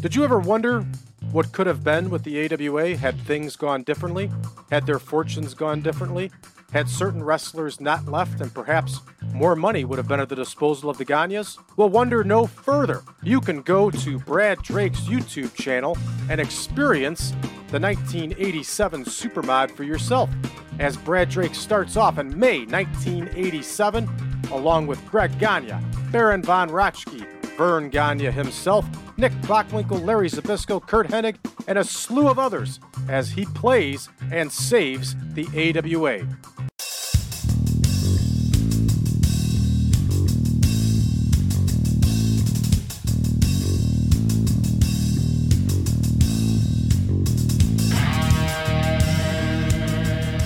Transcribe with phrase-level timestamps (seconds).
[0.00, 0.86] Did you ever wonder
[1.30, 4.30] what could have been with the AWA had things gone differently?
[4.70, 6.30] Had their fortunes gone differently?
[6.72, 9.00] Had certain wrestlers not left and perhaps
[9.34, 11.58] more money would have been at the disposal of the Gagnes?
[11.76, 13.02] Well, wonder no further.
[13.22, 15.98] You can go to Brad Drake's YouTube channel
[16.30, 17.32] and experience
[17.68, 20.30] the 1987 Supermod for yourself.
[20.78, 24.08] As Brad Drake starts off in May 1987,
[24.50, 25.74] along with Greg Gagne,
[26.10, 27.26] Baron von Raschke,
[27.56, 31.36] Verne Gagne himself, Nick Bockwinkel, Larry Zbyszko, Curt Hennig,
[31.68, 36.26] and a slew of others as he plays and saves the AWA.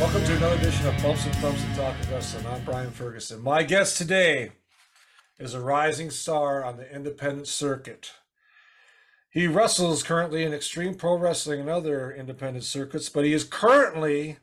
[0.01, 2.47] Welcome to another edition of Bumps and Thumps and Talk of Wrestling.
[2.47, 3.43] I'm Brian Ferguson.
[3.43, 4.53] My guest today
[5.39, 8.13] is a rising star on the independent circuit.
[9.31, 14.39] He wrestles currently in Extreme Pro Wrestling and other independent circuits, but he is currently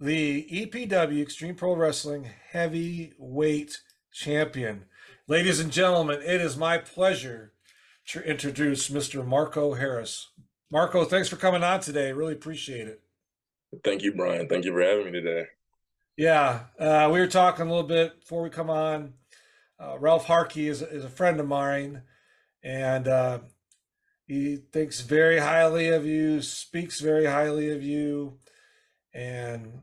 [0.00, 4.86] the EPW Extreme Pro Wrestling Heavyweight Champion.
[5.26, 7.52] Ladies and gentlemen, it is my pleasure
[8.06, 9.26] to introduce Mr.
[9.26, 10.30] Marko Harris.
[10.72, 12.12] Marko, thanks for coming on today.
[12.12, 13.02] Really appreciate it.
[13.84, 14.48] Thank you, Brian.
[14.48, 15.44] Thank you for having me today.
[16.16, 19.12] Yeah, uh, we were talking a little bit before we come on.
[19.80, 22.02] Uh, Ralph Harkey is, is a friend of mine,
[22.64, 23.38] and uh,
[24.26, 28.38] he thinks very highly of you, speaks very highly of you,
[29.14, 29.82] and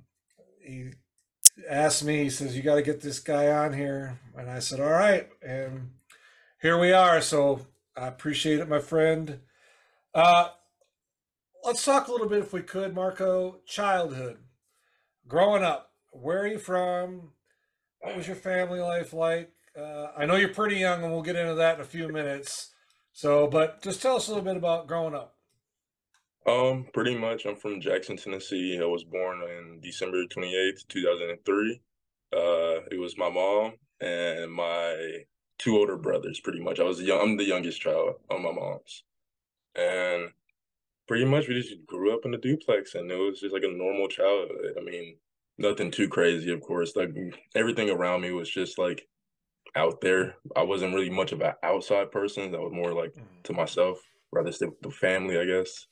[0.61, 0.91] he
[1.69, 2.23] asked me.
[2.23, 5.29] He says, "You got to get this guy on here," and I said, "All right,"
[5.41, 5.91] and
[6.61, 7.21] here we are.
[7.21, 9.39] So I appreciate it, my friend.
[10.13, 10.49] Uh,
[11.63, 13.61] let's talk a little bit, if we could, Marko.
[13.65, 14.39] Childhood,
[15.27, 15.91] growing up.
[16.11, 17.31] Where are you from?
[17.99, 19.54] What was your family life like?
[19.77, 22.73] Uh, I know you're pretty young, and we'll get into that in a few minutes.
[23.11, 25.35] So, but just tell us a little bit about growing up.
[26.47, 28.79] Um, pretty much, I'm from Jackson, Tennessee.
[28.81, 31.81] I was born in December 28th, 2003.
[32.33, 35.23] Uh, it was my mom and my
[35.57, 36.79] two older brothers, pretty much.
[36.79, 39.03] I was young, I'm the youngest child on my mom's.
[39.75, 40.29] And
[41.07, 43.71] pretty much we just grew up in a duplex and it was just like a
[43.71, 44.75] normal childhood.
[44.77, 45.17] I mean,
[45.57, 46.95] nothing too crazy, of course.
[46.95, 47.09] Like
[47.55, 49.07] everything around me was just like
[49.75, 50.35] out there.
[50.55, 52.55] I wasn't really much of an outside person.
[52.55, 53.13] I was more like
[53.43, 53.99] to myself,
[54.31, 55.87] rather stick with the family, I guess.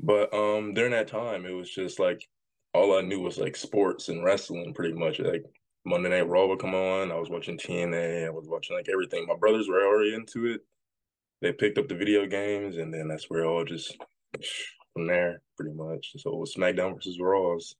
[0.00, 2.26] But um during that time it was just like
[2.74, 5.18] all I knew was like sports and wrestling pretty much.
[5.18, 5.42] Like
[5.84, 7.10] Monday Night Raw would come on.
[7.10, 8.26] I was watching TNA.
[8.26, 9.26] I was watching like everything.
[9.26, 10.60] My brothers were already into it.
[11.40, 13.96] They picked up the video games and then that's where it all just
[14.92, 16.12] from there pretty much.
[16.18, 17.74] So it was SmackDown versus Raws.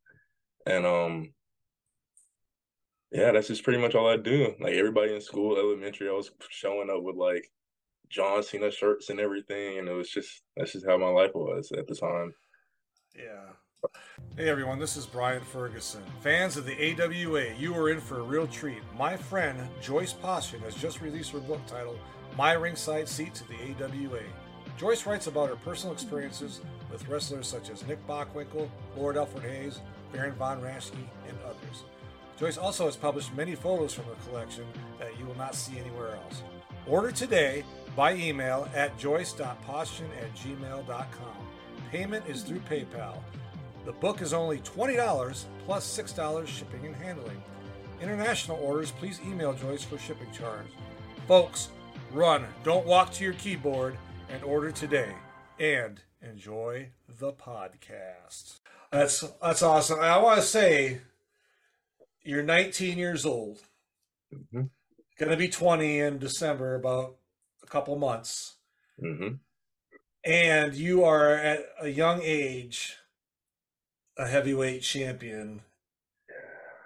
[0.66, 1.32] And um
[3.10, 4.54] yeah, that's just pretty much all I do.
[4.60, 7.50] Like everybody in school, elementary, I was showing up with like
[8.08, 11.72] John Cena shirts and everything, and it was just that's just how my life was
[11.72, 12.34] at the time.
[13.16, 13.52] Yeah.
[14.36, 16.02] Hey everyone, this is Brian Ferguson.
[16.20, 18.82] Fans of the AWA, you are in for a real treat.
[18.98, 21.98] My friend Joyce Poston has just released her book titled
[22.36, 24.22] My Ringside Seat to the AWA.
[24.76, 29.80] Joyce writes about her personal experiences with wrestlers such as Nick Bockwinkel, Lord Alfred Hayes,
[30.12, 30.94] Baron von Raschke,
[31.28, 31.84] and others.
[32.38, 34.65] Joyce also has published many photos from her collection
[34.99, 36.43] that you will not see anywhere else.
[36.87, 37.65] Order today
[37.97, 41.47] by email at joyce.postion at gmail.com.
[41.91, 43.19] Payment is through PayPal.
[43.84, 47.43] The book is only $20 plus $6 shipping and handling.
[48.00, 50.66] International orders, please email Joyce for shipping charge.
[51.26, 51.70] Folks,
[52.12, 53.97] run, don't walk to your keyboard,
[54.31, 55.12] and order today.
[55.59, 58.60] And enjoy the podcast.
[58.93, 60.00] That's that's awesome.
[60.00, 61.00] I want to say
[62.28, 63.58] you're 19 years old.
[64.34, 64.64] Mm-hmm.
[65.18, 67.16] Going to be 20 in December, about
[67.62, 68.56] a couple months.
[69.02, 69.36] Mm-hmm.
[70.24, 72.96] And you are at a young age
[74.18, 75.62] a heavyweight champion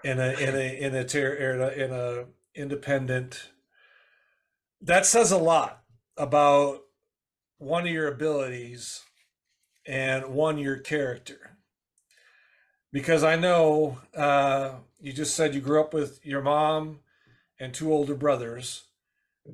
[0.04, 2.24] in a in a in a ter- in a, in a
[2.54, 3.50] independent.
[4.80, 5.82] That says a lot
[6.16, 6.82] about
[7.58, 9.02] one of your abilities
[9.86, 11.51] and one your character.
[12.92, 17.00] Because I know uh, you just said you grew up with your mom
[17.58, 18.84] and two older brothers,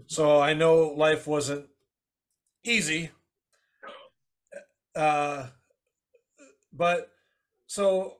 [0.07, 1.67] so I know life wasn't
[2.65, 3.11] easy.
[4.97, 5.47] Uh,
[6.73, 7.13] but
[7.67, 8.17] so,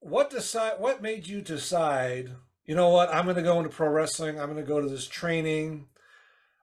[0.00, 0.74] what decide?
[0.78, 2.30] What made you decide?
[2.64, 3.12] You know what?
[3.12, 4.38] I'm going to go into pro wrestling.
[4.38, 5.86] I'm going to go to this training.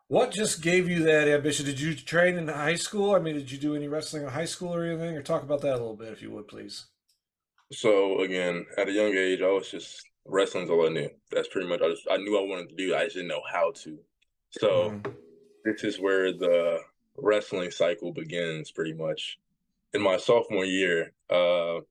[0.07, 1.65] What just gave you that ambition?
[1.65, 3.15] Did you train in high school?
[3.15, 5.17] I mean, did you do any wrestling in high school or anything?
[5.17, 6.85] Or talk about that a little bit, if you would, please.
[7.71, 11.09] So again, at a young age, I was just wrestling's all I knew.
[11.31, 12.95] That's pretty much I just I knew I wanted to do.
[12.95, 13.99] I just didn't know how to.
[14.51, 15.15] So Mhm.
[15.63, 16.83] this is where the
[17.17, 19.39] wrestling cycle begins pretty much.
[19.93, 21.81] In my sophomore year, uh,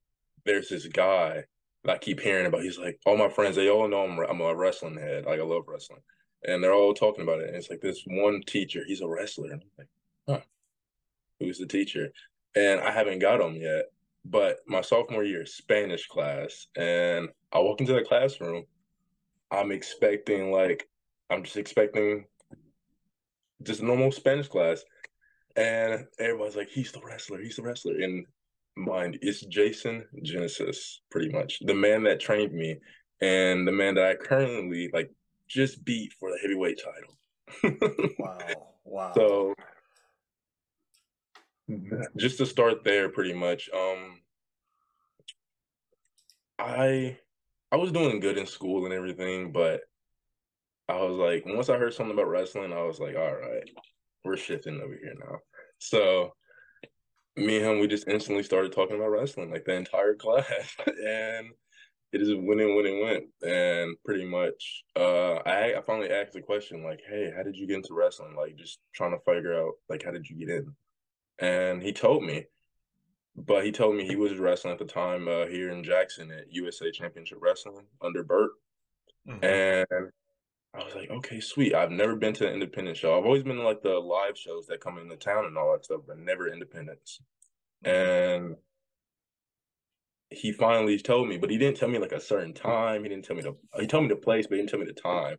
[0.45, 1.45] there's this guy
[1.85, 2.63] that I keep hearing about.
[2.63, 5.25] He's like, all my friends, they all know I'm, I'm a wrestling head.
[5.25, 6.03] Like I love wrestling,
[6.43, 7.49] and they're all talking about it.
[7.49, 9.51] And it's like this one teacher, he's a wrestler.
[9.51, 9.89] And I'm like,
[10.29, 10.41] huh,
[11.41, 12.13] who's the teacher?
[12.55, 13.87] And I haven't got him yet.
[14.25, 18.65] But my sophomore year, Spanish class, and I walk into the classroom.
[19.51, 20.89] I'm expecting like
[21.31, 22.25] I'm just expecting
[23.63, 24.83] just normal Spanish class.
[25.57, 27.95] And everybody's like, he's the wrestler, he's the wrestler.
[28.01, 28.27] And
[28.77, 31.59] mind, it's Jason Genesis, pretty much.
[31.61, 32.77] The man that trained me
[33.21, 35.11] and the man that I currently like
[35.49, 38.15] just beat for the heavyweight title.
[38.19, 38.39] wow.
[38.85, 39.13] Wow.
[39.15, 39.55] So
[42.17, 44.21] just to start there pretty much, um
[46.59, 47.19] I
[47.73, 49.81] I was doing good in school and everything, but
[50.89, 53.69] I was like, once I heard something about wrestling, I was like, all right,
[54.25, 55.39] we're shifting over here now.
[55.79, 56.35] So
[57.37, 60.77] me and him, we just instantly started talking about wrestling, like the entire class.
[60.87, 61.49] and
[62.13, 63.25] it is went and went and went.
[63.43, 67.67] And pretty much, uh, I I finally asked the question, like, hey, how did you
[67.67, 68.37] get into wrestling?
[68.37, 70.75] Like, just trying to figure out, like, how did you get in?
[71.39, 72.47] And he told me,
[73.37, 76.53] but he told me he was wrestling at the time uh, here in Jackson at
[76.53, 78.53] USA Championship Wrestling under Bert,
[79.29, 79.45] Mm-hmm.
[79.45, 80.11] And
[80.75, 81.75] I was like, okay, sweet.
[81.75, 83.17] I've never been to an independent show.
[83.17, 85.85] I've always been to like the live shows that come into town and all that
[85.85, 87.21] stuff, but never independents.
[87.85, 88.45] Mm-hmm.
[88.45, 88.57] And
[90.31, 93.03] he finally told me, but he didn't tell me like a certain time.
[93.03, 94.87] He didn't tell me the he told me the place, but he didn't tell me
[94.87, 95.37] the time.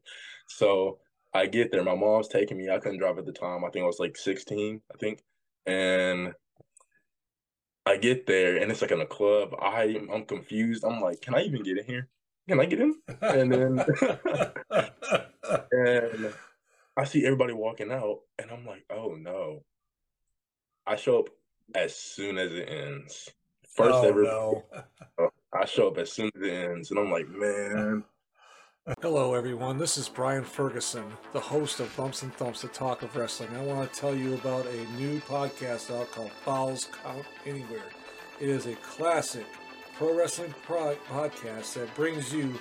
[0.48, 1.00] So
[1.34, 1.84] I get there.
[1.84, 2.70] My mom's taking me.
[2.70, 3.66] I couldn't drive at the time.
[3.66, 5.22] I think I was like 16, I think.
[5.66, 6.34] And
[7.86, 9.56] I get there and it's like in a club.
[9.60, 10.84] I I'm confused.
[10.84, 12.10] I'm like, can I even get in here?
[12.48, 12.96] Can I get in?
[13.22, 13.80] And then
[15.72, 16.34] and
[16.98, 19.64] I see everybody walking out, and I'm like, oh no.
[20.88, 21.30] I show up
[21.74, 23.30] as soon as it ends.
[23.76, 24.24] First oh, ever.
[24.24, 24.64] No.
[25.54, 28.04] I show up as soon as it ends, and I'm like, man.
[29.02, 29.80] Hello, everyone.
[29.80, 33.50] This is Brian Ferguson, the host of Bumps and Thumps, the talk of wrestling.
[33.56, 37.90] I want to tell you about a new podcast out called Falls Count Anywhere.
[38.40, 39.48] It is a classic
[39.96, 42.60] pro wrestling pro- podcast that brings you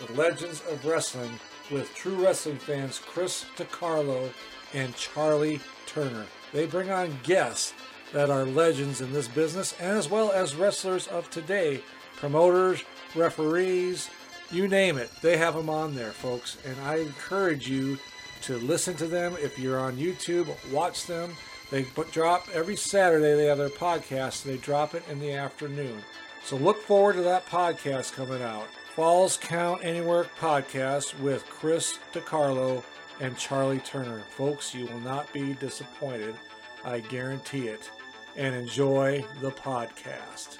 [0.00, 1.38] the legends of wrestling
[1.70, 4.30] with true wrestling fans Chris DiCarlo
[4.72, 6.24] and Charlie Turner.
[6.54, 7.74] They bring on guests
[8.14, 11.82] that are legends in this business, as well as wrestlers of today,
[12.16, 12.82] promoters,
[13.14, 14.08] referees,
[14.50, 15.10] you name it.
[15.22, 16.58] They have them on there, folks.
[16.64, 17.98] And I encourage you
[18.42, 19.36] to listen to them.
[19.40, 21.34] If you're on YouTube, watch them.
[21.70, 24.44] They drop every Saturday, they have their podcast.
[24.44, 26.02] They drop it in the afternoon.
[26.44, 28.68] So look forward to that podcast coming out.
[28.94, 32.84] Falls Count Anywhere podcast with Chris DiCarlo
[33.20, 34.22] and Charlie Turner.
[34.36, 36.36] Folks, you will not be disappointed.
[36.84, 37.90] I guarantee it
[38.36, 40.58] and enjoy the podcast.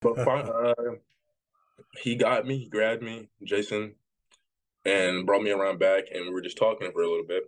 [0.00, 0.74] But uh,
[2.02, 3.94] he got me, he grabbed me, Jason,
[4.84, 7.44] and brought me around back, and we were just talking for a little bit.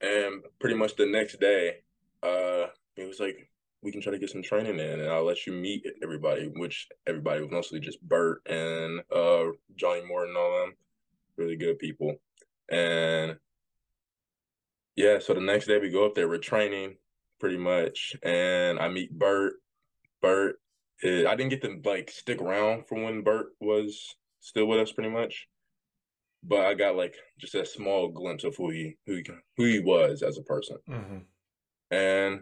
[0.00, 1.78] And pretty much the next day,
[2.22, 3.48] uh, he was like,
[3.82, 6.88] "We can try to get some training in, and I'll let you meet everybody." Which
[7.06, 10.74] everybody was mostly just Bert and uh, Johnny Morton, and all them,
[11.36, 12.16] really good people.
[12.70, 13.36] And
[14.96, 16.96] yeah, so the next day we go up there, we're training,
[17.40, 18.16] pretty much.
[18.22, 19.54] And I meet Bert.
[20.22, 20.60] Bert,
[21.02, 24.92] is, I didn't get to like stick around from when Bert was still with us,
[24.92, 25.46] pretty much.
[26.42, 29.24] But I got like just a small glimpse of who he who he,
[29.56, 30.76] who he was as a person.
[30.88, 31.18] Mm-hmm.
[31.90, 32.40] And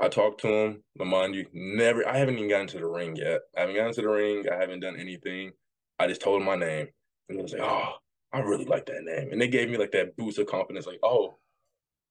[0.00, 0.82] I talked to him.
[0.98, 2.06] Mind you, never.
[2.08, 3.42] I haven't even gotten to the ring yet.
[3.56, 4.44] I haven't gotten to the ring.
[4.50, 5.52] I haven't done anything.
[5.98, 6.88] I just told him my name,
[7.28, 7.92] and he was like, "Oh,
[8.32, 10.98] I really like that name." And they gave me like that boost of confidence, like,
[11.04, 11.36] "Oh,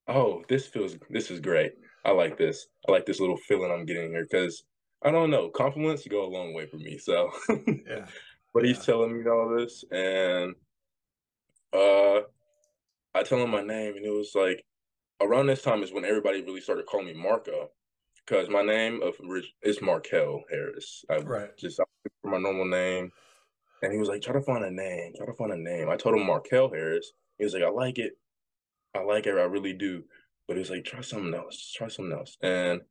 [0.08, 1.74] oh, this feels, this is great."
[2.06, 2.68] I like this.
[2.88, 4.64] I like this little feeling I'm getting here because
[5.04, 5.50] I don't know.
[5.50, 6.98] Compliments go a long way for me.
[6.98, 7.32] So,
[7.68, 8.06] yeah.
[8.54, 10.56] but he's telling me all this, and
[11.74, 12.22] uh,
[13.14, 14.64] I tell him my name, and it was like
[15.22, 17.70] around this time is when everybody really started calling me Marko
[18.26, 19.16] because my name of
[19.62, 21.04] is Markell Harris.
[21.10, 21.58] I right.
[21.58, 21.80] just
[22.22, 23.12] for my normal name,
[23.82, 25.14] and he was like, "Try to find a name.
[25.18, 27.12] Try to find a name." I told him Markell Harris.
[27.38, 28.14] He was like, "I like it.
[28.96, 29.38] I like it.
[29.38, 30.04] I really do."
[30.48, 32.38] But he was like, try something else, try something else.
[32.42, 32.82] And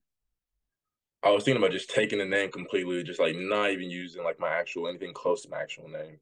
[1.24, 4.40] I was thinking about just taking the name completely, just like not even using like
[4.40, 6.18] my actual anything close to my actual name.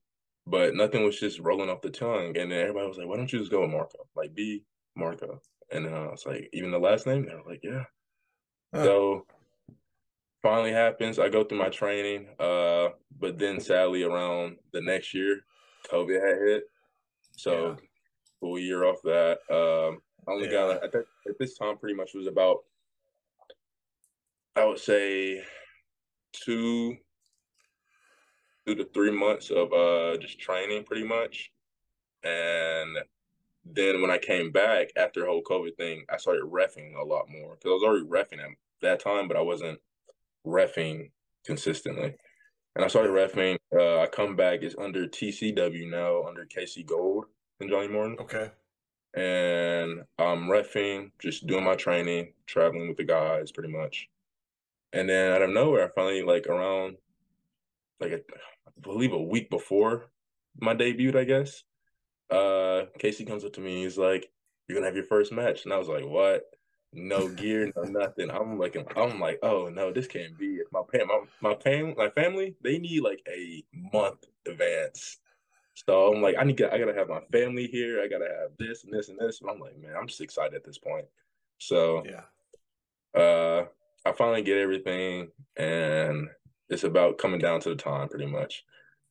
[0.46, 2.36] But nothing was just rolling off the tongue.
[2.36, 4.06] And then everybody was like, why don't you just go with Marko?
[4.14, 4.64] Like be
[4.96, 5.40] Marko.
[5.72, 7.24] And then I was like, even the last name?
[7.24, 7.84] They were like, yeah.
[8.74, 8.84] Huh.
[8.84, 9.26] So
[10.42, 11.18] finally happens.
[11.18, 12.28] I go through my training.
[12.38, 12.88] Uh,
[13.18, 15.40] but then sadly around the next year,
[15.90, 16.64] COVID had hit.
[17.36, 17.76] So yeah.
[18.40, 19.38] full year off that.
[19.50, 20.52] Um I only Yeah.
[20.52, 22.58] got at, that, at this time pretty much was about
[24.56, 25.42] I would say
[26.32, 26.96] two
[28.66, 31.50] two to three months of uh just training pretty much.
[32.22, 32.96] And
[33.64, 37.28] then when I came back after the whole COVID thing, I started refing a lot
[37.28, 38.50] more because I was already refing at
[38.82, 39.78] that time, but I wasn't
[40.46, 41.10] refing
[41.44, 42.14] consistently.
[42.76, 43.58] And I started refing.
[43.74, 47.26] Uh, I come back is under TCW now, under KC Gold
[47.60, 48.50] and Johnny Morton Okay.
[49.14, 54.08] and I'm refing, just doing my training, traveling with the guys pretty much.
[54.92, 56.96] And then out of nowhere, I finally like around
[58.00, 60.10] like a, I believe a week before
[60.60, 61.62] my debut, I guess.
[62.30, 64.30] Uh Casey comes up to me, he's like,
[64.68, 65.64] You're gonna have your first match.
[65.64, 66.42] And I was like, What?
[66.92, 68.30] No gear, no nothing.
[68.30, 70.66] I'm like I'm like, oh no, this can't be it.
[70.72, 75.18] My pam my my fam my family, they need like a month advance.
[75.74, 78.02] So I'm like, I need to, I gotta have my family here.
[78.02, 79.40] I gotta have this and this and this.
[79.40, 81.06] And I'm like, man, I'm just excited at this point.
[81.58, 83.20] So Yeah.
[83.20, 83.66] uh
[84.06, 86.28] I finally get everything and
[86.68, 88.64] it's about coming down to the time pretty much.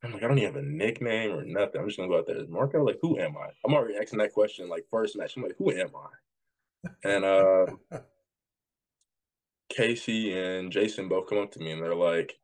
[0.04, 1.82] I'm like, I don't even have a nickname or nothing.
[1.82, 2.84] I'm just gonna go out there as Marko.
[2.84, 3.50] Like, who am I?
[3.66, 5.36] I'm already asking that question like first match.
[5.36, 6.90] I'm like, who am I?
[7.04, 7.66] And uh
[9.70, 12.38] Casey and Jason both come up to me and they're like,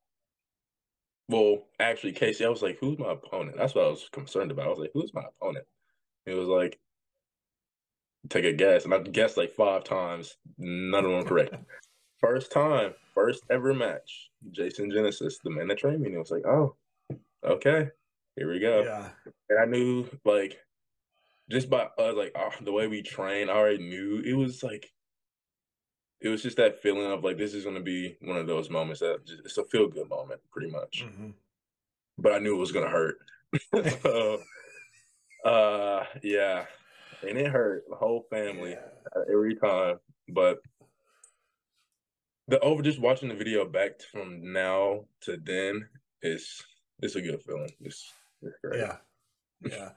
[1.27, 3.57] well, actually, Casey, I was like, who's my opponent?
[3.57, 4.67] That's what I was concerned about.
[4.67, 5.65] I was like, who's my opponent?
[6.25, 6.79] He was like,
[8.29, 8.85] take a guess.
[8.85, 10.37] And I guessed like five times.
[10.57, 11.55] None of them correct.
[12.25, 14.29] First time, first ever match.
[14.51, 16.07] Jason Genesis, the man that trained me.
[16.07, 16.75] And he was like, oh,
[17.43, 17.89] okay,
[18.35, 18.83] here we go.
[18.83, 19.09] Yeah.
[19.49, 20.57] And I knew like
[21.49, 24.91] just by uh, like uh, the way we train, I already knew it was like
[26.21, 29.01] it was just that feeling of like this is gonna be one of those moments
[29.01, 31.05] that just, it's a feel good moment, pretty much.
[31.07, 31.33] Mhm.
[32.17, 33.17] But I knew it was gonna hurt.
[34.01, 34.41] so,
[35.43, 36.65] uh, yeah,
[37.27, 38.87] and it hurt the whole family Yeah.
[39.15, 39.99] uh, every time.
[40.29, 40.59] But
[42.47, 45.87] the over just watching the video back from now to then
[46.21, 46.63] is
[47.01, 47.71] it's a good feeling.
[47.81, 48.11] It's,
[48.41, 48.79] it's great.
[48.79, 48.97] Yeah.
[49.65, 49.89] Yeah.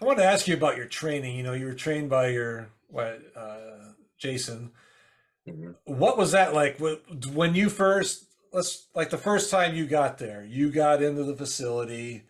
[0.00, 1.36] I want to ask you about your training.
[1.36, 4.72] You know, you were trained by your what uh Jason.
[5.48, 5.74] Mhm.
[5.84, 6.78] What was that like
[7.32, 11.36] when you first let's like the first time you got there, you got into the
[11.36, 12.24] facility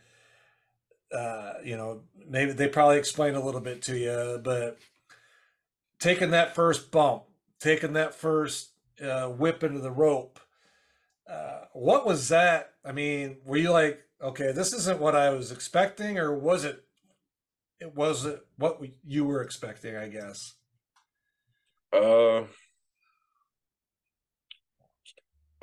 [1.12, 4.78] uh you know, maybe they probably explained a little bit to you, but
[5.98, 7.24] taking that first bump,
[7.60, 8.69] taking that first
[9.02, 10.40] uh whip into the rope,
[11.28, 12.74] uh, what was that?
[12.84, 16.86] I mean, were you like, okay, this isn't what I was expecting, or was it?
[17.80, 20.54] It wasn't what you were expecting, I guess.
[21.92, 22.46] Uh,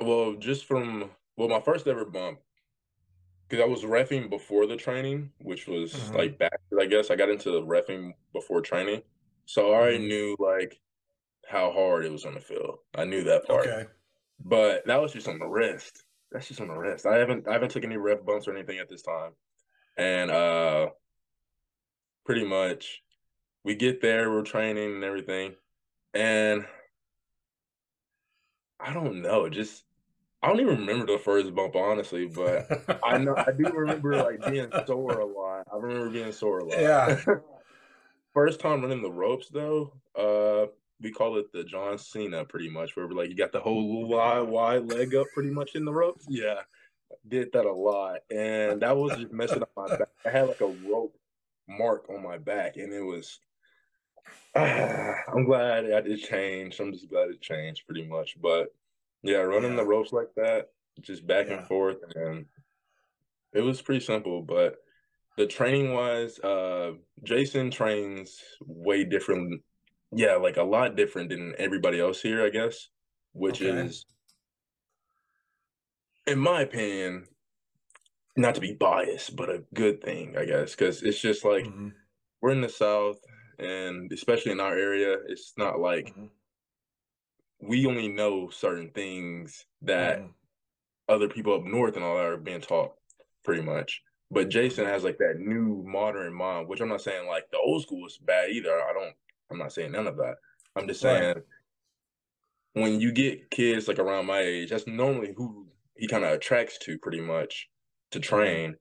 [0.00, 2.40] well, just from well, my first ever bump,
[3.48, 6.14] because I was refing before the training, which was Mhm.
[6.14, 6.60] like back.
[6.78, 9.02] I guess I got into the refing before training,
[9.46, 10.06] so I already Mhm.
[10.06, 10.80] knew like
[11.48, 12.80] how hard it was gonna feel.
[12.94, 13.86] I knew that part, Okay.
[14.44, 16.04] but that was just on the wrist.
[16.30, 17.06] That's just on the wrist.
[17.06, 19.32] I haven't I haven't took any ref bumps or anything at this time,
[19.96, 20.88] and uh,
[22.26, 23.02] pretty much
[23.64, 25.54] we get there, we're training and everything,
[26.14, 26.64] and
[28.80, 29.84] I don't know, just
[30.42, 34.46] I don't even remember the first bump honestly, but I know I do remember like
[34.50, 35.66] being sore a lot.
[35.72, 36.80] I remember being sore a lot.
[36.80, 37.20] Yeah.
[38.34, 40.66] First time running the ropes though, uh,
[41.00, 44.06] we call it the John Cena pretty much, where we're like you got the whole
[44.06, 46.26] wide wide leg up pretty much in the ropes.
[46.28, 46.60] Yeah,
[47.26, 50.08] did that a lot, and that was just messing up my back.
[50.26, 51.16] I had like a rope
[51.68, 53.38] mark on my back, and it was.
[54.54, 56.80] I'm glad I did change.
[56.80, 58.68] I'm just glad it changed pretty much, but
[59.22, 61.58] yeah, running the ropes like that, just back Yeah.
[61.58, 62.46] and forth, and
[63.52, 64.42] it was pretty simple.
[64.42, 64.76] But
[65.36, 69.62] the training wise, uh, Jason trains way different.
[70.12, 72.88] Yeah, like a lot different than everybody else here, I guess,
[73.32, 73.86] which Okay.
[73.86, 74.06] is,
[76.26, 77.26] in my opinion,
[78.36, 81.94] not to be biased, but a good thing, I guess, because it's just like Mhm.
[82.40, 83.18] we're in the South,
[83.58, 86.30] and especially in our area, it's not like Mhm.
[87.60, 90.34] we only know certain things that Mhm.
[91.08, 92.96] other people up north and all that are being taught
[93.44, 94.02] pretty much.
[94.30, 97.82] But Jason has like that new modern mind, which I'm not saying like the old
[97.82, 98.82] school is bad either.
[98.82, 99.16] I don't
[99.50, 100.36] I'm not saying none of that.
[100.76, 101.20] I'm just Right.
[101.20, 101.42] saying
[102.74, 106.78] when you get kids like around my age, that's normally who he kind of attracts
[106.78, 107.68] to pretty much
[108.12, 108.36] to mm-hmm.
[108.36, 108.76] train.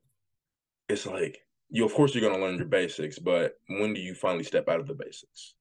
[0.90, 4.44] It's like you of course you're gonna learn your basics, but when do you finally
[4.44, 5.56] step out of the basics?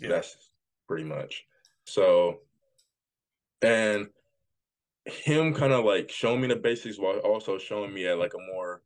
[0.00, 0.10] Yeah.
[0.10, 0.36] That's
[0.86, 1.44] pretty much.
[1.86, 2.40] So,
[3.62, 4.08] and
[5.04, 8.52] him kind of like showing me the basics while also showing me at like a
[8.52, 8.82] more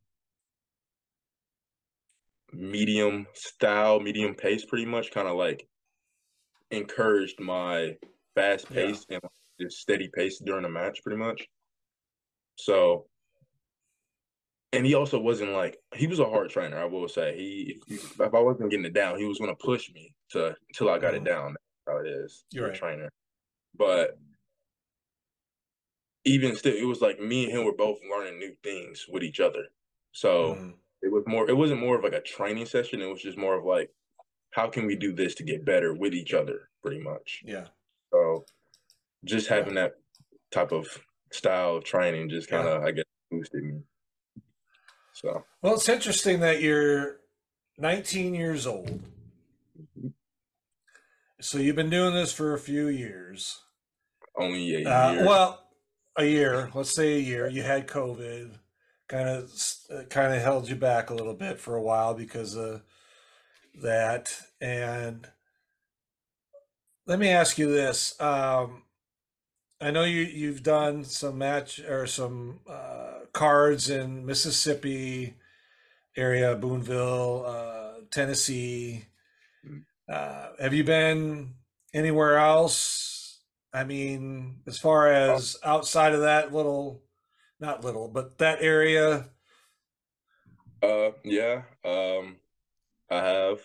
[2.53, 5.67] medium style, medium pace, pretty much kind of like
[6.71, 7.95] encouraged my
[8.35, 9.19] fast pace yeah.
[9.21, 11.47] and just steady pace during the match, pretty much.
[12.55, 13.05] So,
[14.71, 16.77] and he also wasn't like he was a hard trainer.
[16.77, 19.91] I will say he if, I wasn't getting it down, he was going to push
[19.93, 21.25] me to until I got mm-hmm.
[21.25, 21.55] it down.
[21.85, 22.45] That's how it is.
[22.51, 22.75] You're right.
[22.75, 23.09] trainer,
[23.77, 24.17] but
[26.25, 29.39] even still, it was like me and him were both learning new things with each
[29.39, 29.65] other.
[30.11, 30.69] So mm-hmm.
[31.03, 31.49] It was more.
[31.49, 33.01] It wasn't more of like a training session.
[33.01, 33.91] It was just more of like,
[34.51, 37.43] how can we do this to get better with each other, pretty much.
[37.45, 37.67] Yeah.
[38.11, 38.45] So
[39.25, 39.95] just having that
[40.51, 40.87] type of
[41.31, 42.87] style of training just kind of, yeah.
[42.87, 43.81] I guess, boosted me.
[45.13, 45.43] So.
[45.61, 47.17] Well, it's interesting that you're
[47.77, 49.01] 19 years old.
[49.79, 50.09] Mm-hmm.
[51.41, 53.59] So you've been doing this for a few years.
[54.37, 55.25] Only a uh, year.
[55.25, 55.67] Well,
[56.15, 58.51] a year, let's say a year, you had COVID,
[59.13, 62.81] kind of kind of held you back a little bit for a while because of
[63.83, 64.35] that.
[64.59, 65.27] And
[67.05, 68.83] let me ask you this: um,
[69.79, 75.35] I know you you've done some match or some uh, cards in Mississippi
[76.17, 79.05] area, Booneville, uh, Tennessee.
[79.67, 79.83] Mm.
[80.09, 81.53] Uh, have you been
[81.93, 83.41] anywhere else?
[83.71, 87.02] I mean, as far as outside of that little,
[87.63, 89.29] not little, but that area.
[90.83, 91.61] Uh, yeah.
[91.85, 92.35] Um,
[93.09, 93.59] I have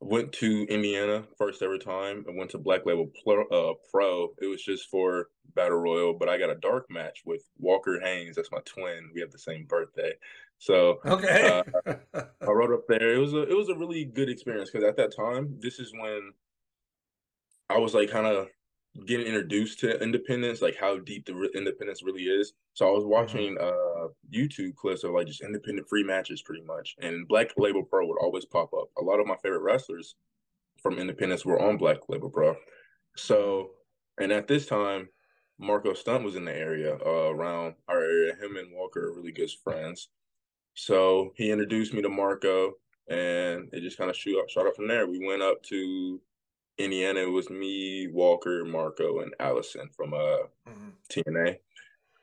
[0.00, 2.26] went to Indiana first ever time.
[2.28, 4.28] I went to Black Label Pro, uh, Pro.
[4.40, 8.36] It was just for Battle Royal, but I got a dark match with Walker Haynes.
[8.36, 9.10] That's my twin.
[9.14, 10.12] We have the same birthday.
[10.58, 11.94] So okay, uh,
[12.42, 13.14] I rode up there.
[13.14, 15.92] It was a it was a really good experience because at that time, this is
[15.92, 16.32] when
[17.70, 18.48] I was like kind of
[19.06, 22.52] getting introduced to independence, like how deep the re- independence really is.
[22.74, 23.12] So I was mm-hmm.
[23.12, 23.64] watching mm-hmm.
[23.66, 28.06] uh YouTube clips of like just independent free matches, pretty much, and Black Label Pro
[28.06, 28.88] would always pop up.
[28.98, 30.16] A lot of my favorite wrestlers
[30.82, 32.56] from Independence were on Black Label Pro.
[33.16, 33.70] So,
[34.18, 35.08] and at this time,
[35.58, 38.34] Marco Stunt was in the area uh, around our area.
[38.34, 40.08] Him and Walker are really good friends.
[40.74, 42.72] So he introduced me to Marco,
[43.08, 45.06] and it just kind of shoot up, shot up from there.
[45.06, 46.20] We went up to
[46.78, 50.90] Indiana, it was me, Walker, Marco, and Allison from uh mm-hmm.
[51.10, 51.56] TNA,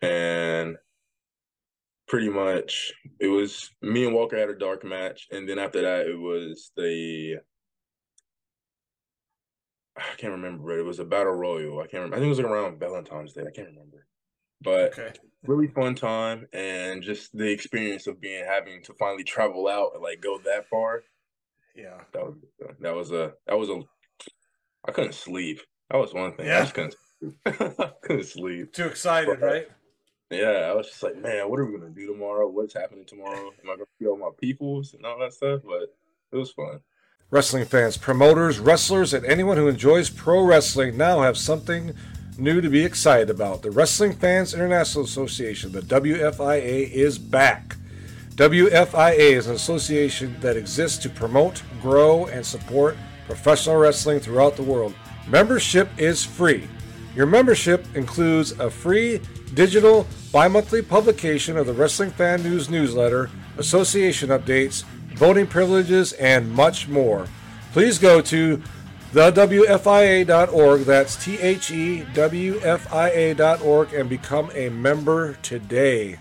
[0.02, 0.78] and
[2.08, 6.08] pretty much it was me and Walker had a dark match, and then after that
[6.08, 7.38] it was the
[9.98, 11.80] I can't remember, but it was a battle royal.
[11.80, 12.16] I can't remember.
[12.16, 13.42] I think it was like around Valentine's Day.
[13.42, 14.08] I can't remember,
[14.62, 15.12] but okay.
[15.44, 20.04] really fun time and just the experience of being having to finally travel out and
[20.04, 21.04] like go that far.
[21.76, 22.36] Yeah, that was
[22.80, 23.82] that was a that was a
[24.88, 25.62] I couldn't sleep.
[25.90, 26.48] That was one thing.
[26.48, 26.60] Yeah.
[26.60, 26.96] I just couldn't,
[28.02, 28.74] couldn't sleep.
[28.74, 29.68] Too excited, but, uh, right?
[30.30, 32.48] Yeah, I was just like, man, what are we gonna do tomorrow?
[32.48, 33.52] What's happening tomorrow?
[33.64, 35.62] Am I gonna see all my peoples and all that stuff?
[35.66, 35.96] But
[36.32, 36.82] it was fun.
[37.32, 41.94] Wrestling fans, promoters, wrestlers, and anyone who enjoys pro wrestling now have something
[42.38, 43.62] new to be excited about.
[43.62, 47.76] The Wrestling Fans International Association, the WFIA, is back.
[48.36, 52.98] WFIA is an association that exists to promote, grow, and support
[53.30, 54.92] professional wrestling throughout the world.
[55.28, 56.68] Membership is free.
[57.16, 59.22] Your membership includes a free
[59.54, 66.52] digital bi monthly publication of the Wrestling Fan News newsletter, association updates, voting privileges, and
[66.52, 67.28] much more.
[67.72, 68.64] Please go to
[69.14, 76.18] thewfia.org, that's T H E W F I A.org, and become a member today.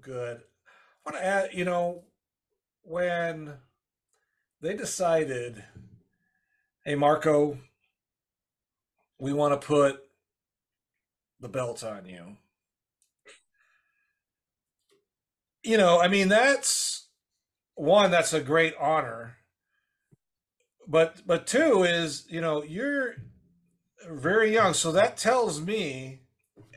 [0.00, 0.40] Good.
[1.06, 2.04] I want to add, you know,
[2.82, 3.54] when
[4.64, 5.62] they decided,
[6.86, 7.58] hey, Marko,
[9.18, 10.00] we want to put
[11.38, 12.38] the belt on you.
[15.62, 17.08] You know, I mean, that's
[17.74, 19.36] one, that's a great honor.
[20.88, 23.16] But but two is, you know, you're
[24.08, 24.72] very young.
[24.72, 26.20] So that tells me,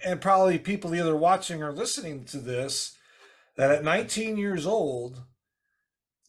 [0.04, 2.98] and probably people either watching or listening to this,
[3.56, 5.24] that at 19 years old,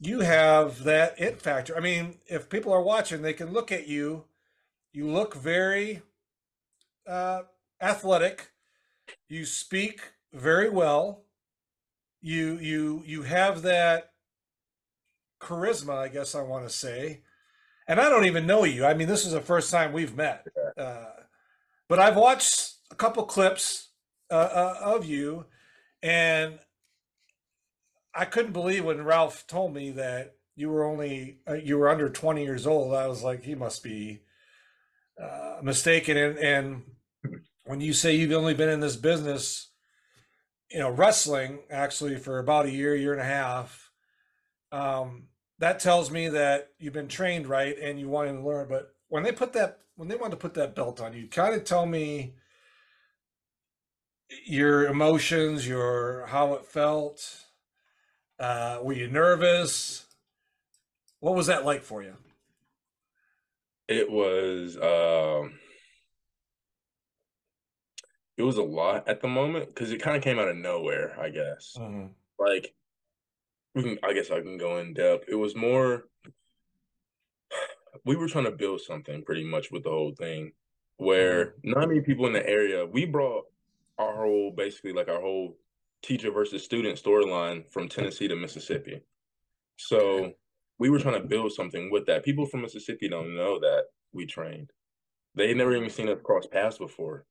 [0.01, 1.77] you have that it factor.
[1.77, 4.25] I mean, if people are watching, they can look at you.
[4.93, 6.03] You look very
[7.07, 7.43] uh,
[7.81, 8.53] athletic.
[9.29, 10.01] You speak
[10.33, 11.25] very well.
[12.21, 14.13] You you you have that
[15.41, 17.23] charisma, I guess I want to say.
[17.87, 18.85] And I don't even know you.
[18.85, 20.47] I mean, this is the first time we've met.
[20.77, 21.07] Uh,
[21.89, 23.89] but I've watched a couple clips
[24.31, 25.47] uh, uh of you,
[26.03, 26.59] and
[28.15, 32.09] I couldn't believe when Ralph told me that you were only uh, you were under
[32.09, 32.95] 20 years old.
[32.95, 34.23] I was like, he must be
[35.23, 36.17] uh, mistaken.
[36.17, 36.83] And and
[37.65, 39.71] when you say you've only been in this business,
[40.71, 43.91] you know, wrestling actually for about a year, year and a half,
[44.73, 48.69] um, that tells me that you've been trained right and you wanted to learn.
[48.69, 51.55] But when they put that when they wanted to put that belt on you, kind
[51.55, 52.35] of tell me
[54.47, 57.45] your emotions, your how it felt.
[58.39, 60.07] Uh, were you nervous?
[61.21, 62.15] What was that like for you?
[63.89, 65.59] It was um
[68.37, 71.19] it was a lot at the moment because it kind of came out of nowhere,
[71.21, 71.75] I guess.
[71.77, 72.07] Mm-hmm.
[72.39, 72.75] Like
[73.75, 75.25] we can I guess I can go in depth.
[75.29, 76.05] It was more
[78.05, 80.53] we were trying to build something pretty much with the whole thing
[80.99, 81.71] where mm-hmm.
[81.71, 83.45] not many people in the area we brought
[83.99, 85.57] our whole basically like our whole
[86.03, 89.03] teacher versus student storyline from Tennessee to Mississippi.
[89.77, 90.33] So
[90.79, 92.25] we were trying to build something with that.
[92.25, 94.71] People from Mississippi don't know that we trained.
[95.35, 97.25] They never even seen us cross paths before.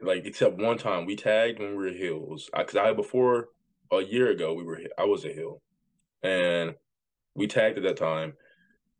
[0.00, 2.36] Like except one time we tagged when we were.
[2.56, 3.48] Because I, I before
[3.90, 5.62] a year ago we were I was a heel,
[6.22, 6.74] and
[7.34, 8.34] we tagged at that time,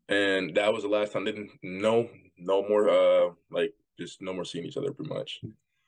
[0.09, 1.25] and that was the last time.
[1.25, 5.41] Didn't no no more uh like just no more seeing each other pretty much,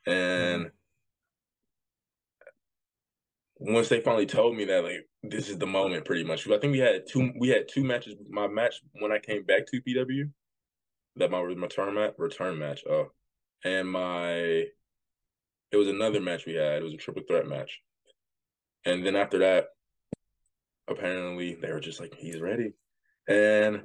[0.06, 0.70] and.
[3.60, 6.48] Once they finally told me that like this is the moment pretty much.
[6.48, 9.66] I think we had two we had two matches my match when i came back
[9.66, 10.30] to pw
[11.16, 13.04] that my return match return match uh
[13.64, 14.64] and my
[15.70, 17.80] it was another match we had it was a triple threat match.
[18.84, 19.66] And then after that
[20.88, 22.72] apparently they were just like he's ready.
[23.28, 23.82] And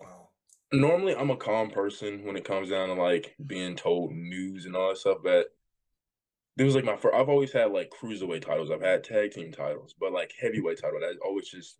[0.00, 0.28] wow.
[0.72, 4.76] normally i'm a calm person when it comes down to like being told news and
[4.76, 5.46] all that stuff but
[6.56, 8.70] it was like my first, I've always had like cruiserweight titles.
[8.70, 11.76] I've had tag team titles, but like heavyweight title that always just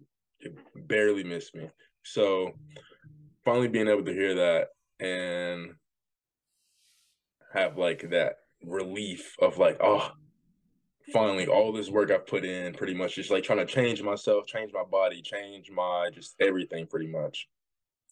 [0.75, 1.71] barely missed me.
[2.05, 2.53] So
[3.45, 4.69] finally being able to hear that
[5.01, 5.73] and
[7.55, 10.11] have like that relief of like, oh,
[11.11, 14.47] finally all this work I've put in pretty much just like trying to change myself,
[14.47, 17.49] change my body, change my just everything pretty much.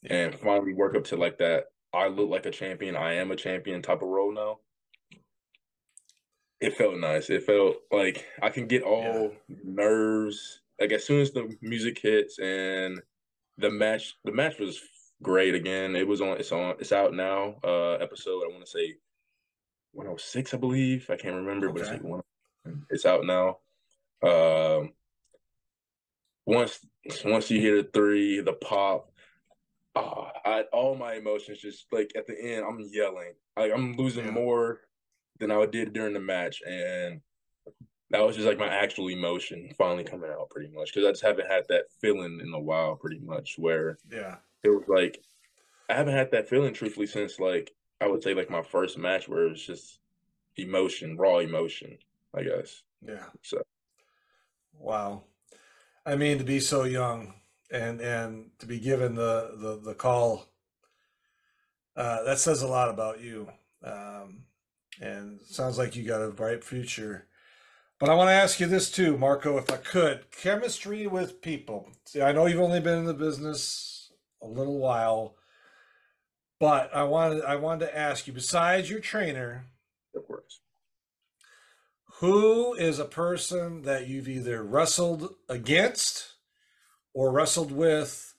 [0.08, 3.36] And finally work up to like that I look like a champion, I am a
[3.36, 4.60] champion type of role now
[6.60, 7.30] it felt nice.
[7.30, 9.56] It felt like I can get all yeah.
[9.64, 10.60] nerves.
[10.80, 13.00] Like as soon as the music hits and
[13.58, 14.80] the match, the match was
[15.22, 15.54] great.
[15.54, 16.38] Again, it was on.
[16.38, 16.74] It's on.
[16.78, 17.56] It's out now.
[17.62, 18.42] Uh, episode.
[18.44, 18.96] I want to say
[19.92, 21.06] 106, I believe.
[21.10, 21.74] I can't remember, okay.
[21.74, 22.22] but it's like one.
[22.90, 23.58] It's out now.
[24.22, 24.92] Um,
[26.46, 26.80] once
[27.24, 29.10] once you hear the three, the pop,
[29.94, 33.34] oh, I all my emotions just like at the end, I'm yelling.
[33.56, 34.30] Like I'm losing yeah.
[34.32, 34.80] more
[35.38, 37.20] than I did during the match, and
[38.10, 41.24] that was just like my actual emotion finally coming out, pretty much, because I just
[41.24, 45.20] haven't had that feeling in a while, pretty much, where yeah, it was like
[45.88, 49.28] I haven't had that feeling, truthfully, since like I would say like my first match,
[49.28, 49.98] where it was just
[50.56, 51.98] emotion, raw emotion,
[52.34, 52.82] I guess.
[53.06, 53.26] Yeah.
[53.42, 53.62] So.
[54.78, 55.22] Wow,
[56.04, 57.34] I mean to be so young
[57.70, 60.46] and and to be given the the the call,
[61.96, 63.48] uh, that says a lot about you.
[63.82, 64.44] Um,
[65.00, 67.26] and sounds like you got a bright future.
[67.98, 70.30] But I want to ask you this too, Marko, if I could.
[70.30, 71.88] Chemistry with people.
[72.04, 75.36] See, I know you've only been in the business a little while,
[76.58, 79.66] but I wanted I wanted to ask you, besides your trainer,
[80.14, 80.60] of course,
[82.18, 86.34] who is a person that you've either wrestled against
[87.12, 88.34] or wrestled with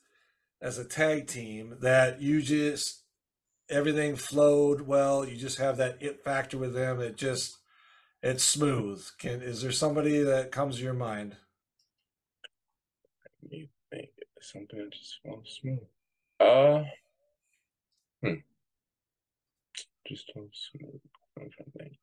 [0.62, 3.05] as a tag team that you just
[3.70, 5.28] everything flowed well.
[5.28, 7.00] You just have that it factor with them.
[7.00, 7.58] It just
[8.22, 9.06] it's smooth.
[9.20, 11.36] Can is there somebody that comes to your mind?
[13.50, 14.10] You think
[14.42, 15.80] something that just flows smooth.
[16.40, 16.84] Uh,
[18.22, 18.40] hmm.
[20.08, 21.00] Just so smooth.
[21.38, 21.98] I'm trying to think.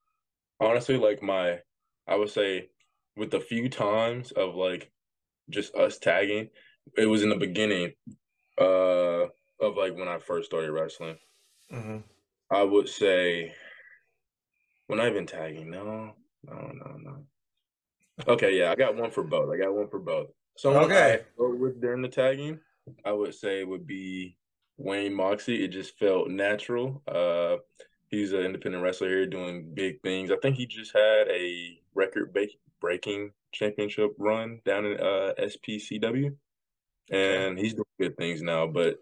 [0.60, 1.58] Honestly, like my,
[2.06, 2.68] I would say,
[3.16, 4.90] with the few times of like
[5.50, 6.48] just us tagging,
[6.96, 7.92] it was in the beginning,
[8.60, 9.26] uh,
[9.60, 11.16] of like when I first started wrestling.
[11.72, 11.98] Mm-hmm.
[12.50, 13.54] I would say,
[14.88, 15.70] well, not even tagging.
[15.70, 16.12] No,
[16.44, 17.16] no, no, no.
[18.28, 19.52] Okay, yeah, I got one for both.
[19.52, 20.28] I got one for both.
[20.56, 22.60] So okay, with during the tagging,
[23.04, 24.36] I would say would be
[24.76, 25.64] Wayne Moxie.
[25.64, 27.02] It just felt natural.
[27.08, 27.56] Uh,
[28.08, 30.30] he's an independent wrestler here doing big things.
[30.30, 32.36] I think he just had a record
[32.80, 36.34] breaking championship run down in uh, SPCW,
[37.10, 38.66] and he's doing good things now.
[38.66, 38.98] But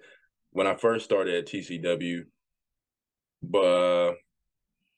[0.52, 2.24] when I first started at TCW,
[3.42, 4.14] but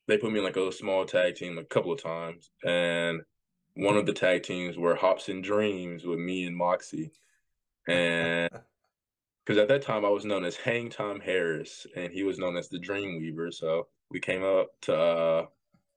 [0.09, 3.23] they put me in like a small tag team a couple of times, and
[3.75, 7.13] one of the tag teams were Hops and Dreams with me and Moxie,
[7.89, 8.51] and
[9.45, 12.57] because at that time I was known as Hang Time Harris, and he was known
[12.57, 13.51] as the Dream Weaver.
[13.51, 15.47] So we came up to uh,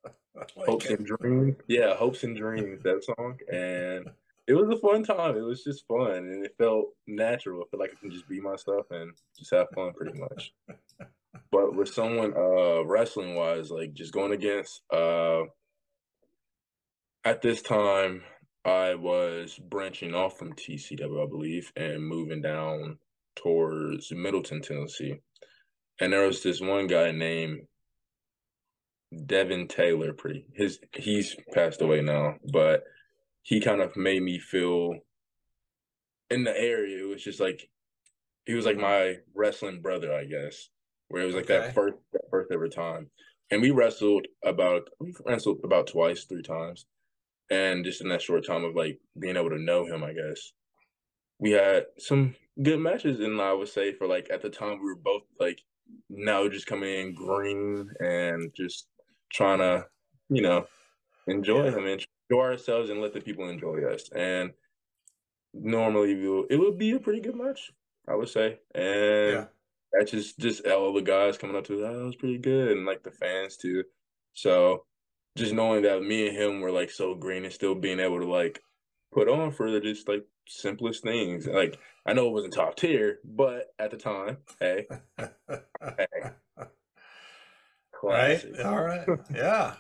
[0.35, 0.99] like Hopes it.
[0.99, 4.09] and Dreams, yeah, Hopes and Dreams, that song, and
[4.47, 5.35] it was a fun time.
[5.35, 7.61] It was just fun, and it felt natural.
[7.61, 10.53] I feel like I can just be myself and just have fun, pretty much.
[11.51, 15.41] but with someone uh wrestling wise, like just going against uh
[17.23, 18.23] at this time
[18.63, 22.97] I was branching off from TCW, I believe, and moving down
[23.35, 25.19] towards Middleton, Tennessee.
[26.01, 27.67] And there was this one guy named
[29.25, 32.83] Devin Taylor, pretty his he's passed away now, but
[33.43, 34.95] he kind of made me feel
[36.29, 37.05] in the area.
[37.05, 37.69] It was just like
[38.45, 40.69] he was like my wrestling brother, I guess.
[41.09, 41.59] Where it was like okay.
[41.59, 43.09] that first that first ever time.
[43.51, 46.85] And we wrestled about we wrestled about twice, three times.
[47.51, 50.51] And just in that short time of like being able to know him, I guess.
[51.37, 54.85] We had some good matches and I would say for like at the time we
[54.85, 55.61] were both like
[56.09, 58.87] now just coming in green and just
[59.31, 59.85] trying to,
[60.29, 60.65] you know,
[61.27, 61.71] enjoy yeah.
[61.71, 64.09] him and enjoy ourselves and let the people enjoy us.
[64.15, 64.51] And
[65.53, 67.71] normally we'll, it would be a pretty good match,
[68.07, 68.59] I would say.
[68.73, 69.45] And yeah.
[69.97, 72.85] That's just just all the guys coming up to that oh, was pretty good and
[72.85, 73.83] like the fans too.
[74.33, 74.85] So
[75.37, 78.27] just knowing that me and him were like so green and still being able to
[78.27, 78.61] like
[79.13, 81.47] put on for the just like simplest things.
[81.47, 84.85] Like I know it wasn't top tier, but at the time, hey,
[85.17, 86.05] hey.
[87.91, 88.51] Classic.
[88.57, 88.65] Right.
[88.65, 89.07] All right.
[89.33, 89.75] Yeah.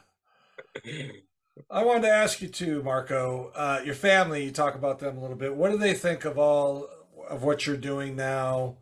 [1.69, 3.51] I wanted to ask you too, Marko.
[3.55, 5.55] Uh, your family, you talk about them a little bit.
[5.55, 6.89] What do they think of all
[7.29, 8.77] of what you're doing now,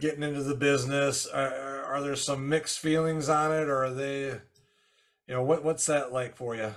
[0.00, 1.26] getting into the business?
[1.26, 5.86] Are, are there some mixed feelings on it, or are they, you know, what what's
[5.86, 6.72] that like for you?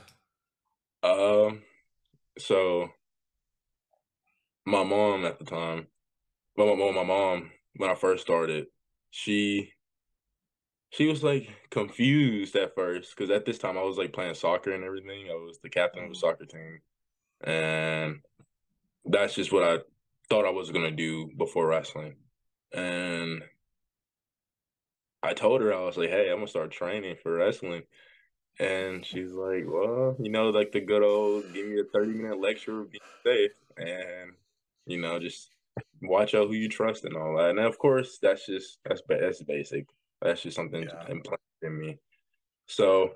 [1.03, 1.63] Um,
[2.37, 2.89] so
[4.65, 5.87] my mom at the time,
[6.57, 8.67] my, my mom when I first started,
[9.09, 9.71] she
[10.89, 14.73] she was like confused at first because at this time I was like playing soccer
[14.73, 15.27] and everything.
[15.29, 16.27] I was the captain of the mm-hmm.
[16.27, 16.79] soccer team,
[17.43, 18.19] and
[19.05, 19.79] that's just what I
[20.29, 22.15] thought I was gonna do before wrestling.
[22.73, 23.43] And
[25.23, 27.83] I told her I was like, "Hey, I'm gonna start training for wrestling."
[28.59, 32.39] And she's like, "Well, you know, like the good old give me a 30 minute
[32.39, 34.33] lecture of being safe, and
[34.85, 35.51] you know, just
[36.01, 39.43] watch out who you trust and all that." And of course, that's just that's that's
[39.43, 39.87] basic.
[40.21, 41.07] That's just something yeah.
[41.09, 41.99] implanted in me.
[42.67, 43.15] So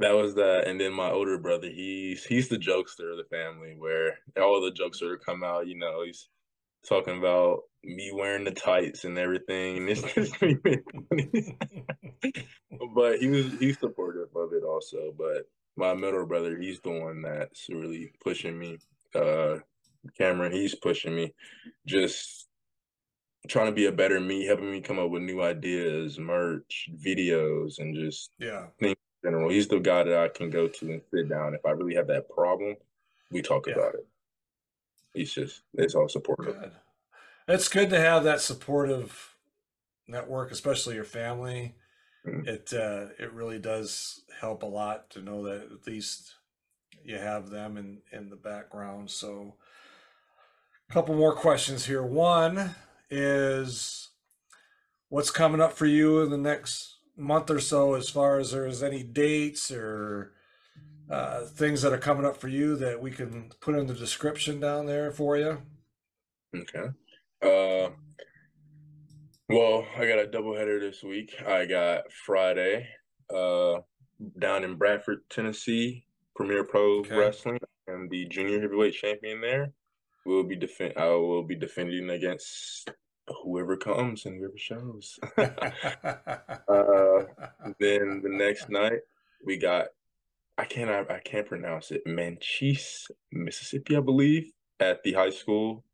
[0.00, 0.66] that was that.
[0.66, 4.70] And then my older brother, he's he's the jokester of the family where all the
[4.70, 6.28] jokes are come out, you know, he's
[6.88, 9.78] talking about me wearing the tights and everything.
[9.78, 10.38] And it's just
[12.94, 15.12] but he was he's supportive of it also.
[15.16, 18.78] But my middle brother, he's the one that's really pushing me.
[19.14, 19.56] Uh
[20.16, 21.34] Cameron, he's pushing me
[21.86, 22.48] just
[23.48, 27.78] trying to be a better me, helping me come up with new ideas, merch, videos,
[27.78, 29.50] and just yeah things in general.
[29.50, 32.08] He's the guy that I can go to and sit down if I really have
[32.08, 32.76] that problem.
[33.30, 33.74] We talk yeah.
[33.74, 34.06] about it.
[35.14, 36.60] He's just it's all supportive.
[36.60, 36.72] Good.
[37.48, 39.34] It's good to have that supportive
[40.06, 41.74] network, especially your family.
[42.26, 42.48] Mm-hmm.
[42.48, 46.34] It uh, it really does help a lot to know that at least
[47.04, 49.10] you have them in in the background.
[49.10, 49.54] So,
[50.88, 52.02] a couple more questions here.
[52.02, 52.74] One,
[53.10, 54.10] is
[55.08, 58.82] what's coming up for you in the next month or so as far as there's
[58.82, 60.32] any dates or
[61.10, 64.60] uh, things that are coming up for you that we can put in the description
[64.60, 65.58] down there for you
[66.54, 66.88] okay
[67.42, 67.90] uh
[69.48, 72.86] well i got a double header this week i got friday
[73.34, 73.78] uh
[74.38, 76.04] down in bradford tennessee
[76.36, 77.16] premier pro okay.
[77.16, 79.72] wrestling and the junior heavyweight champion there
[80.26, 82.90] will be defend I will be defending against
[83.42, 85.18] whoever comes and whoever shows.
[85.38, 85.46] uh,
[87.78, 89.00] then the next night
[89.44, 89.88] we got
[90.60, 95.84] I can't I, I can't pronounce it Manchis, Mississippi, I believe, at the high school.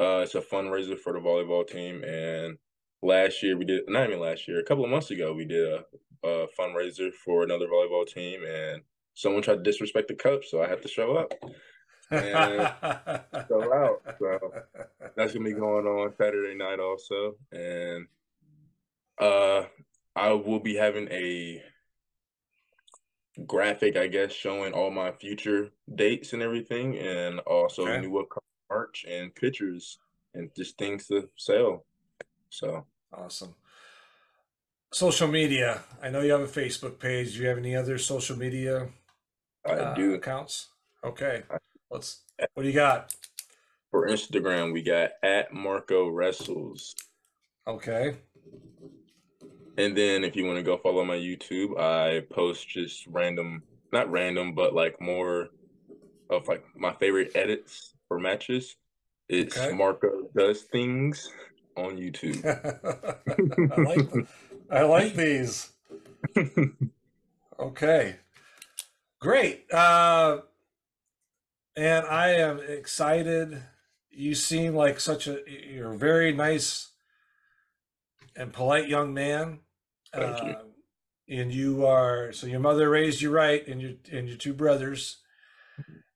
[0.00, 2.56] Uh, it's a fundraiser for the volleyball team, and
[3.02, 5.66] last year we did not even last year, a couple of months ago we did
[5.70, 5.84] a,
[6.26, 8.80] a fundraiser for another volleyball team, and
[9.12, 11.34] someone tried to disrespect the coach, so I had to show up
[12.10, 12.72] and
[13.50, 14.16] go out.
[14.18, 14.38] So
[15.14, 18.06] that's gonna be going on Saturday night also, and
[19.20, 19.64] uh,
[20.14, 21.62] I will be having a
[23.44, 28.00] graphic, I guess, showing all my future dates and everything, and also okay.
[28.00, 29.98] new upcoming merch and pictures
[30.34, 31.84] and just things to sell.
[32.50, 33.54] So awesome.
[34.92, 35.82] Social media.
[36.02, 37.34] I know you have a Facebook page.
[37.34, 38.88] Do you have any other social media?
[39.66, 40.68] I uh, do accounts.
[41.04, 41.42] Okay.
[41.90, 42.22] Let's.
[42.54, 43.14] What do you got?
[43.90, 46.94] For Instagram, we got at Marko Wrestles.
[47.66, 48.16] Okay.
[49.78, 53.62] And then if you want to go follow my YouTube, I post just random,
[53.92, 55.48] not random, but like more
[56.30, 58.76] of like my favorite edits for matches.
[59.28, 59.76] It's Okay.
[59.76, 61.30] Marko does things
[61.76, 62.44] on YouTube.
[63.72, 64.28] I like
[64.70, 65.70] I like these.
[67.58, 68.16] Okay.
[69.18, 69.64] Great.
[69.72, 70.40] Uh,
[71.74, 73.62] and I am excited.
[74.10, 76.90] You seem like such a you're a very nice
[78.34, 79.60] and polite young man.
[80.16, 80.50] Thank you.
[80.50, 80.62] Uh,
[81.28, 85.18] and you are so your mother raised you right and your and your two brothers.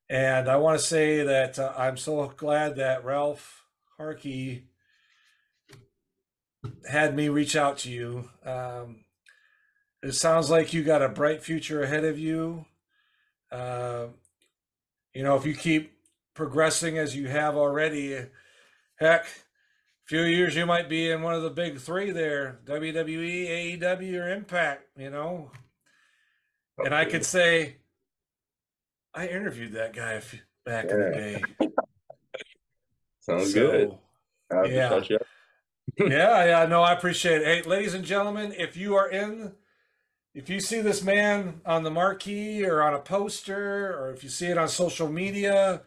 [0.09, 3.63] And I want to say that uh, I'm so glad that Ralph
[3.97, 4.65] Harkey
[6.89, 8.29] had me reach out to you.
[8.45, 9.05] Um,
[10.03, 12.65] it sounds like you got a bright future ahead of you.
[13.51, 14.07] Uh,
[15.13, 15.93] you know, if you keep
[16.33, 18.25] progressing as you have already,
[18.95, 19.27] heck,
[20.11, 24.29] few years you might be in one of the big three there WWE, AEW, or
[24.29, 25.51] Impact, you know.
[26.77, 27.77] And I could say,
[29.13, 30.21] I interviewed that guy
[30.65, 31.43] back in the day.
[33.21, 33.97] Sounds So, good.
[34.69, 34.99] Yeah.
[35.97, 37.45] yeah, yeah, no, I appreciate it.
[37.45, 39.53] Hey, ladies and gentlemen, if you are in,
[40.35, 44.29] if you see this man on the marquee or on a poster, or if you
[44.29, 45.83] see it on social media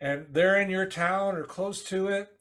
[0.00, 2.37] and they're in your town or close to it,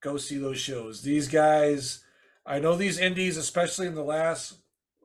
[0.00, 1.02] go see those shows.
[1.02, 2.00] These guys,
[2.44, 4.54] I know these indies, especially in the last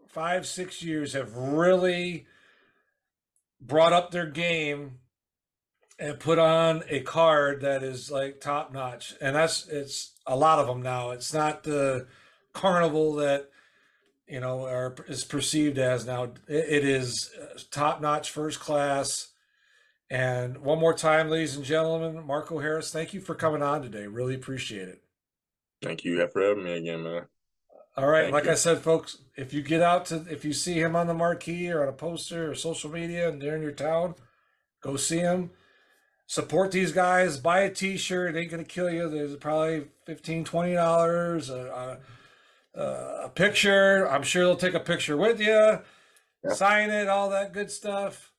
[0.08, 2.26] five, six years, have really
[3.60, 5.00] brought up their game
[5.98, 9.14] and put on a card that is like top notch.
[9.22, 11.12] And that's it's a lot of them now.
[11.12, 12.08] It's not the
[12.54, 13.50] carnival that
[14.28, 16.24] you know are is perceived as now.
[16.24, 19.30] It, it is uh, top notch, first class.
[20.10, 24.06] And one more time, ladies and gentlemen, Marko Harris, thank you for coming on today.
[24.06, 25.02] Really appreciate it.
[25.82, 27.26] Thank you for having me again, man.
[27.98, 28.52] All right, Thank like you.
[28.52, 31.72] I said, folks, if you get out to if you see him on the marquee
[31.72, 34.16] or on a poster or social media and they're in your town,
[34.82, 35.52] go see him.
[36.28, 37.38] Support these guys.
[37.38, 38.36] Buy a T-shirt.
[38.36, 39.10] It ain't gonna kill you.
[39.10, 41.50] There's probably 15 20 dollars.
[41.50, 42.00] A,
[42.76, 42.80] a,
[43.26, 44.10] a picture.
[44.10, 45.80] I'm sure they'll take a picture with you.
[46.44, 46.54] Yeah.
[46.54, 47.08] Sign it.
[47.08, 48.34] All that good stuff.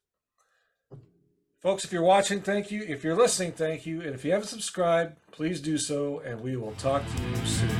[1.62, 2.82] Folks, if you're watching, thank you.
[2.82, 4.00] If you're listening, thank you.
[4.02, 6.20] And if you haven't subscribed, please do so.
[6.20, 7.75] And we will talk to you soon.